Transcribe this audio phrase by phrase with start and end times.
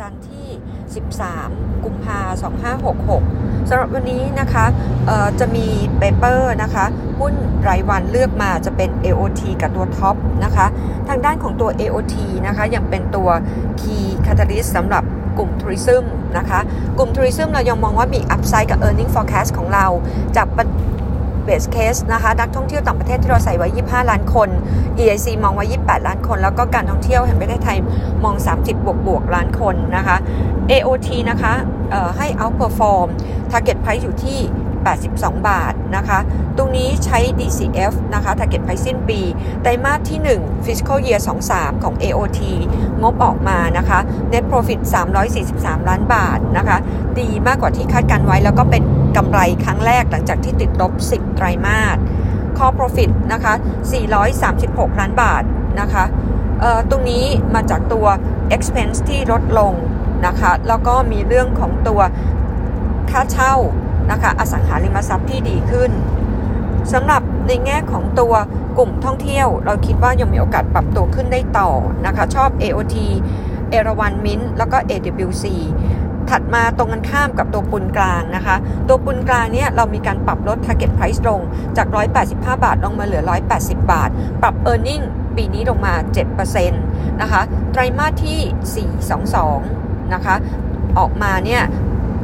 [0.00, 0.48] จันทร์ที่
[1.14, 2.20] 13 กุมภา
[2.94, 4.64] 2566สำหรับวันนี้นะคะ
[5.40, 5.66] จะมี
[5.98, 6.84] paper นะคะ
[7.20, 7.34] หุ้น
[7.68, 10.66] รายวันเลือกมาจะเป็น AOT กับตัว TOP นะคะ
[11.08, 12.14] ทางด้านของตัว AOT
[12.46, 13.28] นะคะยังเป็นตัว
[13.80, 15.04] Key Catalyst สำหรับ
[15.38, 16.04] กลุ่ม tourism
[16.38, 16.60] นะคะ
[16.98, 19.86] กลุ่ม tourism เรายังมองว่ามี upside กับ e a r n i n g forecast ของเรา
[20.36, 20.46] จาก
[21.44, 24.48] base case นะคะนักท่องเที่ยวต่างประเทศที่เราใส่ไว้ 25 ล้านคน
[24.98, 27.78] EIC มองไว้ 28 ล้านคน แล้วก็การท่องเที่ยวแห่งประเทศไทย
[28.24, 30.16] มอง 30 บวกบวกล้านคนนะคะ
[30.70, 31.52] AOT นะคะ
[32.16, 33.08] ให้ outperform
[33.50, 34.38] target price อยู่ที่
[34.90, 36.18] 82 บาทนะคะ
[36.56, 39.20] ตรงนี้ใช้ DCF นะคะ target price สิ้นปี
[39.62, 41.20] ไตรมาสที่ 1 fiscal year
[41.52, 42.40] 23 ของ AOT
[43.02, 43.98] งบออกมานะคะ
[44.32, 44.80] net profit
[45.34, 46.76] 343 ล้านบาทนะคะ
[47.20, 48.82] ดีมากกว่าที่คาดการไว้แล้วก็เป็น
[49.16, 51.98] กำไรครั้งแรกหลังจากที่ติดลบ 10 ไตรมาส
[52.58, 53.54] core profit นะคะ
[54.26, 55.42] 436 ล้านบาท
[55.80, 56.04] นะคะ
[56.90, 57.24] ตรงนี้
[57.54, 58.06] มาจากตัว
[58.54, 59.72] expense ที่ลดลง
[60.26, 62.00] นะคะ แล้วก็มีเรื่องของตัว
[63.10, 63.54] ค่าเช่า
[64.10, 65.90] นะคะอสังหาริมทรัพย์ที่ดีขึ้น
[66.92, 68.34] สำหรับในแง่ของตัว
[68.78, 71.70] กลุ่มท่องเที่ยว เราคิดว่ายังมีโอกาสปรับตัวขึ้นได้ต่อ
[72.06, 72.96] นะคะ ชอบ AOT
[73.70, 75.44] เอราวันมินแล้วก็ AWC
[76.30, 78.56] ถัดมาตรงกันข้ามกับตัวปุนกลางนะคะ
[78.88, 81.40] ตัวปุนกลางเนี่ยเรามีการปรับลด target price ลง
[81.76, 81.86] จาก
[82.24, 83.22] 185 บาทลงมาเหลือ
[83.56, 84.10] 180 บาท
[84.42, 85.04] ปรับ e a r n i n g
[85.36, 85.94] ปีนี้ลงมา
[86.56, 87.42] 7%นะคะ
[87.72, 88.88] ไตรมาสที่
[89.48, 90.34] 422 นะคะ
[90.98, 91.62] ออกมาเนี่ย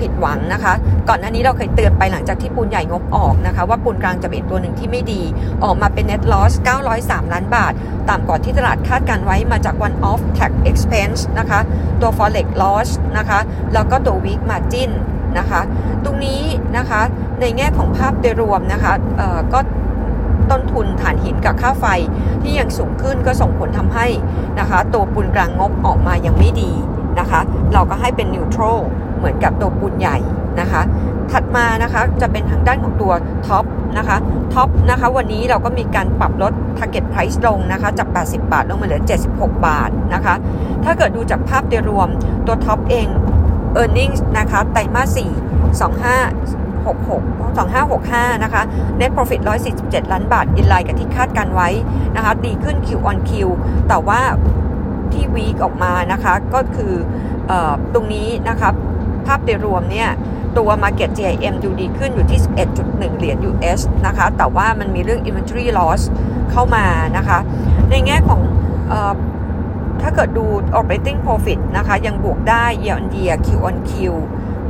[0.00, 0.72] ผิดหวังนะคะ
[1.08, 5.22] ก่อนหน้านี้เราเคยเตือนไปหลังจากที่ปูนใหญ่งบออกนะคะ ว่าปูนกลางจะเป็นตัวหนึ่งที่ไม่ดี
[5.64, 6.52] ออกมาเป็น net loss
[6.92, 7.72] 903 ล้านบาท
[8.08, 11.60] ต่ำกว่าที่ตลาดคาดการไว้มาจาก one off tax expense นะคะ
[12.00, 13.38] ตัว forex loss นะคะ
[13.74, 14.90] แล้วก็ตัว weak margin
[15.38, 15.60] นะคะ
[16.04, 16.42] ตรงนี้
[16.76, 17.00] นะคะ
[17.40, 18.92] ในแง่ของภาพโดยรวมนะคะ
[19.52, 19.60] ก็
[20.50, 21.86] ต้นทุนฐานหินกับค่าไฟ
[22.42, 24.06] ที่ยังสูงขึ้นก็ส่งผลทำให้
[24.58, 26.72] นะคะตัวปูนกลางงบออกมายังไม่ดี
[27.20, 27.40] นะคะ
[27.74, 28.78] เราก็ให้เป็นนิวทรัล
[29.18, 30.16] เหมือนกับตัวปูนใหญ่
[30.60, 30.82] นะคะ
[31.32, 33.12] ถัดมานะคะจะเป็นทางด้านของตัว
[33.46, 33.64] ท็อป
[33.98, 34.16] นะคะ
[34.54, 39.02] ท็อปนะคะวันนี้เราก็มีการปรับลด target price ลงนะคะจาก 80 บาทลงมาเหลือ
[39.32, 40.34] 76 บาทนะคะ
[40.84, 42.08] ถ้าเกิดดูจากภาพโดยรวม
[42.46, 43.06] ตัวท็อปเอง
[43.80, 45.20] e a r n i n g นะคะไตรมาส 4
[45.80, 47.22] 25 66
[47.78, 48.62] 2565 นะคะ
[49.00, 49.40] net profit
[49.76, 51.68] 147 ล้านบาท อินไลน์กับที่คาดการไว้
[52.16, 53.30] นะคะ ดีขึ้น Q on Q
[53.88, 54.20] แต่ว่า
[55.14, 56.94] ที่วีกออกมานะคะก็คือ
[57.50, 57.52] อ
[57.94, 58.70] ตรงนี้นะคะ
[59.26, 60.08] ภาพโดยรวมเนี่ย
[60.58, 62.40] ตัว Market GIM ดูดีขึ้นอยู่ที่
[62.76, 66.02] 11.1 เหรียญ US นะคะแต่ว่ามันมีเรื่อง Inventory Loss
[66.50, 67.38] เข้ามานะคะ
[67.90, 68.40] ในแง่ของ
[68.92, 68.94] อ
[70.02, 70.44] ถ้าเกิดดู
[70.78, 73.92] Operating Profit นะคะยังบวกได้ Year on Year Q on Q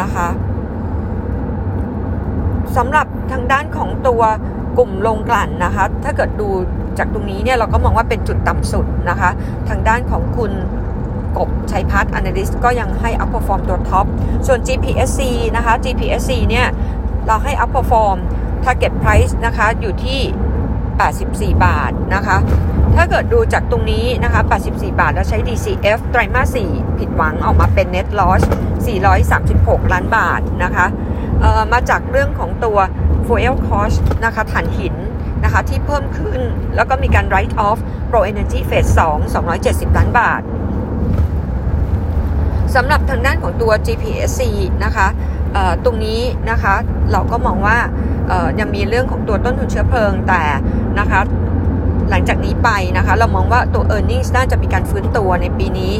[0.00, 0.28] นะคะ
[2.76, 4.22] สำหรับทางด้านของตัว
[4.78, 6.48] กลุ่มลงกลั่นนะคะ ถ้าเกิดดู
[6.98, 9.30] จากตรงนี้เนี่ยเราก็มองว่าเป็นจุดต่ำสุดนะคะ
[9.68, 10.52] ทางด้านของคุณ
[11.38, 14.06] กบชัยพัฒน์ Analyst ก็ยังให้ Upperform ตัวท็อป
[14.46, 15.20] ส่วน GPSC
[15.56, 16.66] นะคะ GPSC เนี่ย
[17.26, 18.18] เราให้ Upperform
[18.64, 20.20] Target Price นะคะอยู่ที่
[21.54, 22.36] 84 บาทนะคะ
[22.96, 28.42] ถ้าเกิดดูจากตรงนี้นะคะ 84 บาท แล้วใช้ DCF ไตรมาส 4 ผิดหวังออกมาเป็น Net Loss
[29.16, 30.86] 436 ล้านบาทนะคะ
[31.72, 32.78] มาจากเรื่องของตัว
[33.26, 34.94] Fuel Cost นะคะถ่านหิน
[35.44, 36.40] นะคะที่เพิ่มขึ้น
[36.76, 37.78] แล้วก็มีการ write off
[38.10, 40.42] Pro Energy Phase 2 270 ล้านบาท
[42.74, 44.40] สำหรับทางด้านของตัว GPSC
[44.84, 45.06] นะคะ
[45.84, 46.20] ตรงนี้
[46.50, 46.74] นะคะ
[47.12, 47.78] เราก็มองว่า
[48.60, 50.42] ยังมีเรื่องของตัวต้นทุนเชื้อเพลิงแต่
[50.98, 51.20] นะคะ
[52.10, 55.94] หลังจากนี้ไปนะคะเรามองว่าตัว e a r n i n g น่าจะมีการฟื้นตัวในปีนี้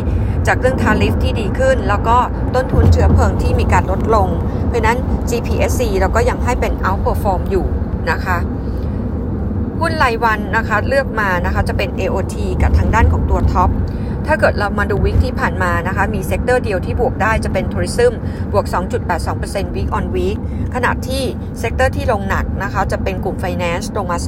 [0.46, 2.16] จากเรื่องทาริฟที่ดีขึ้น แล้วก็
[2.54, 4.28] ต้นทุนเชื้อเพลิงที่มีการลดลง
[4.68, 4.98] เพราะนั้น
[5.28, 7.66] GPSC เราก็ยังให้เป็น outperform อยู่
[8.10, 8.38] นะคะ
[9.80, 13.70] หุ้นรายวันนะคะเลือกมานะคะจะเป็น AOT กับทางด้านของตัว TOP
[14.26, 18.12] ถ้าเกิดเรามาดู week ที่ผ่านมานะคะมี sector เดียวที่บวกได้จะเป็น tourism
[18.52, 18.66] บวก
[19.20, 20.36] 2.82% week on week
[20.74, 21.22] ขณะที่
[21.58, 24.18] sector ที่ลงหนักนะคะจะเป็นกลุ่ม Finance ลงมา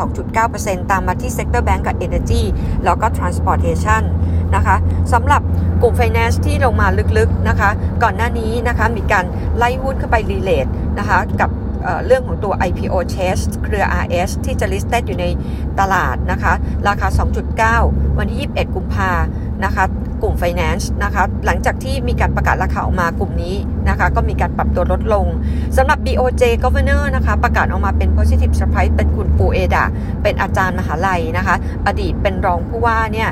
[0.40, 2.42] 2.9%ตามมาที่ sector แบงก์กับ Energy
[2.84, 4.02] แล้วก็ Transportation
[4.56, 4.76] นะคะ
[5.12, 5.42] สำหรับ
[5.82, 6.86] กลุ่ม Finance ที่ลงมา
[7.19, 7.70] ลึกๆนะคะ
[8.03, 9.24] ก่อนหน้านี้นะคะมีการ
[9.56, 10.66] ไล่หุ้นเข้าไป relate
[10.98, 11.50] นะคะกับ
[12.06, 15.27] เรื่องของตัว IPO Chase เครือ RS ที่จะ listed อยู่ใน
[15.80, 16.53] ตลาดนะคะ
[16.89, 17.09] ราคา
[17.65, 19.10] 2.9 วันที่ 21 กุมภา
[19.65, 19.84] นะคะ
[20.22, 23.56] กลุ่ม Finance นะคะ หลังจากที่มีการประกาศราคาออกมากลุ่มนี้
[23.89, 25.27] นะคะ ก็มีการปรับตัวลดลง
[25.77, 29.84] สำหรับ BOJ Governor นะคะ ประกาศออกมาเป็น positive surprise เป็นคุณปูเอดา
[30.22, 31.56] เป็นอาจารย์มหาลัยนะคะ
[31.86, 33.28] อดีตเป็นรองผู้ว่าเนี่ย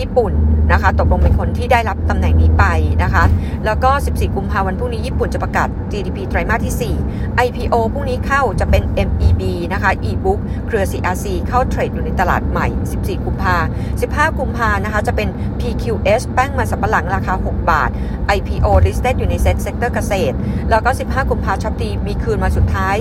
[0.00, 0.32] ญี่ปุ่น
[0.72, 2.64] นะคะ ตกลงเป็นคนที่ได้รับตำแหน่งนี้ไป
[3.02, 3.24] นะคะ
[3.66, 9.42] แล้วก็ 14 กุมภาพันธ์พรุ่งนี้ญี่ปุ่นจะประกาศ GDP ไตรมาสที่ 4 IPO พรุ่งนี้เข้าจะเป็น MEB
[9.72, 13.56] นะคะ e-book เครือ CRC เข้าเทรดอยู่ในตลาดใหม่ 14 กุมภา
[13.98, 15.28] 15 กุมภานะคะ จะเป็น
[15.60, 17.90] PQS แป้งมันสำปะหลังราคา 6 บาท
[18.36, 20.36] IPO listed อยู่ใน SET sector เกษตร
[20.70, 22.96] แล้วก็ 15 กุมภาช็อปดีมีคืนมาสุดท้าย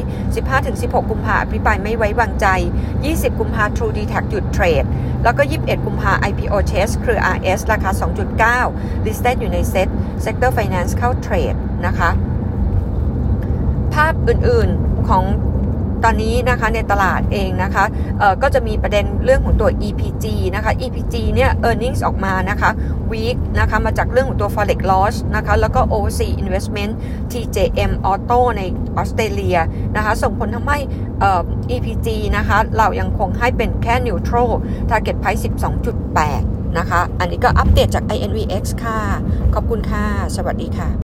[0.53, 2.47] 15-16 กุมภาอภิปรายไม่ไว้วางใจ
[2.93, 4.85] 20 กุมภา True d e t a c หยุดเทรด
[5.23, 6.53] แล้วก็ 21 กุมภา IPO
[6.87, 7.91] Chase เครือ RS ราคา
[8.49, 9.87] 2.9 listed อยู่ในเซ็ต
[10.25, 12.09] Sector Finance เข้าเทรดนะคะ
[13.93, 15.23] ภาพอื่นๆของ
[16.03, 17.85] ตอนนี้นะคะในตลาดเองนะคะ
[18.41, 20.25] ก็จะมีประเด็นเรื่องของตัว EPG
[20.55, 22.69] นะคะ EPG เนี่ย earnings ออกมานะคะ
[23.11, 26.91] weak นะคะมาจากเรื่องของตัว forex loss นะคะแล้วก็ overseas investment
[27.31, 28.61] TJM Auto ใน
[28.97, 29.57] ออสเตรเลีย
[29.95, 30.79] นะคะส่งผลทำให้
[31.75, 32.07] EPG
[32.37, 34.49] นะคะเรายังคงให้เป็นแค่ neutral
[34.89, 38.99] target price 12.8 นะคะ อันนี้ก็อัปเดตจาก INVX ค่ะ
[39.53, 40.05] ขอบคุณค่ะ
[40.35, 40.89] สวัสดีค่ะ